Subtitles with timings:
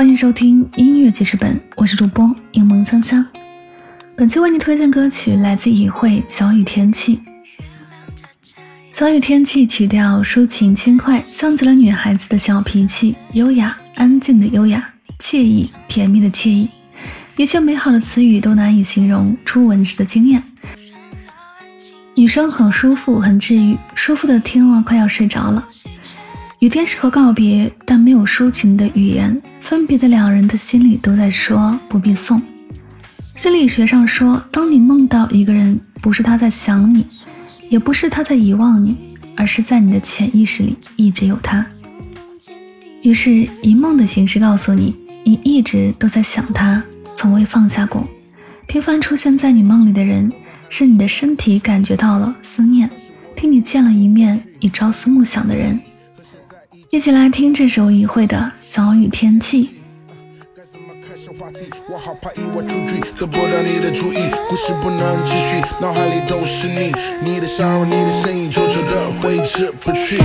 [0.00, 3.22] 欢迎收听音乐记事本，我是主播柠檬香香。
[4.16, 7.18] 本期为你推荐歌曲来自以慧《小雨天气》。
[8.92, 16.70] 小雨天气曲调抒情轻快，像极了女孩子的小脾气，优雅安静的优雅，惬意甜蜜的惬意，
[17.36, 20.42] 一切美好的词语都难以形容初闻时的惊艳。
[22.14, 25.62] 女生很舒服，很治愈，舒服的听了快要睡着了。
[26.60, 29.34] 雨天适合告别，但没有抒情的语言。
[29.62, 32.40] 分别的两人的心里都在说不必送。
[33.34, 37.06] 心理学上说，当你梦到一个人，不是他在想你，
[37.70, 38.94] 也不是他在遗忘你，
[39.34, 41.64] 而是在你的潜意识里一直有他。
[43.00, 46.82] 于是以梦的形式告诉你，你一直都在想他，
[47.16, 48.06] 从未放下过。
[48.66, 50.30] 频繁出现在你梦里的人，
[50.68, 52.90] 是你的身体感觉到了思念，
[53.34, 55.80] 听你见了一面你朝思暮想的人。
[56.90, 59.70] 一起来听这首隐晦的小雨天气。
[61.88, 70.18] 我好怕意外出局，得不到你的注意，故事不能继续，脑海里都是你，你的笑容，你的身影，久久的挥之不去。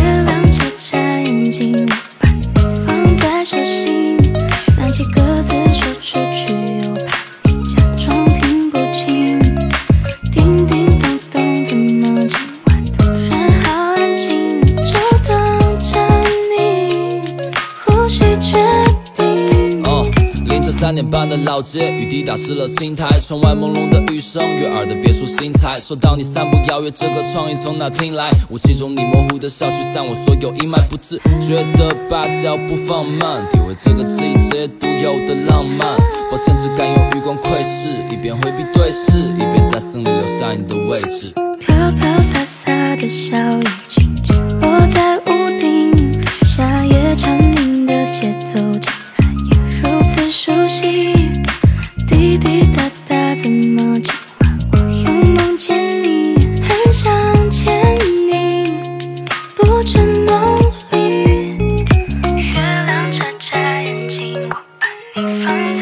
[20.86, 25.80] 三点半的老街，雨滴打湿了青苔，窗外朦胧的雨声，悦耳的别出心裁。
[25.80, 28.30] 收到你散步邀约，这个创意从哪听来？
[28.52, 35.98] 雾气中你模糊的笑，驱散我所有阴霾，不自觉的把脚步放慢，体会这个季节独有的浪漫。
[36.32, 41.34] 抱歉，只敢用余光窥视，一边回避对视，一边在心里留下你的位置。
[41.60, 44.36] 飘飘洒洒的小雨，轻轻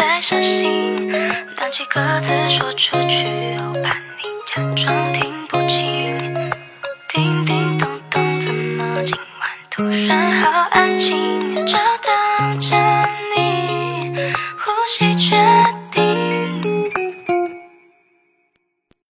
[0.05, 1.09] 在伤心，
[1.55, 6.17] 当几个字说出去，又怕你假装听不清。
[7.07, 11.55] 叮叮咚咚，怎么今晚突然好安静？
[11.65, 12.75] 就等着
[13.33, 14.13] 你
[14.57, 15.52] 呼吸却。